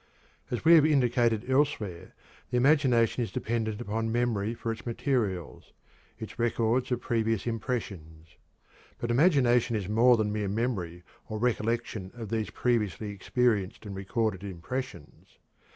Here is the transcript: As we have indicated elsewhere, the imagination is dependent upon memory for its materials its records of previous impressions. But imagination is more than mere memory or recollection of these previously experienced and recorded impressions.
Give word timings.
As 0.49 0.65
we 0.65 0.73
have 0.73 0.83
indicated 0.83 1.47
elsewhere, 1.47 2.13
the 2.49 2.57
imagination 2.57 3.21
is 3.23 3.31
dependent 3.31 3.79
upon 3.79 4.11
memory 4.11 4.55
for 4.55 4.71
its 4.71 4.83
materials 4.83 5.73
its 6.17 6.39
records 6.39 6.91
of 6.91 6.99
previous 7.01 7.45
impressions. 7.45 8.29
But 8.97 9.11
imagination 9.11 9.75
is 9.75 9.87
more 9.87 10.17
than 10.17 10.33
mere 10.33 10.49
memory 10.49 11.03
or 11.29 11.37
recollection 11.37 12.09
of 12.15 12.29
these 12.29 12.49
previously 12.49 13.11
experienced 13.11 13.85
and 13.85 13.95
recorded 13.95 14.43
impressions. 14.43 15.37